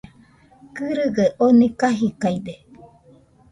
[0.75, 2.53] Kɨrɨgaɨ oni kajidaide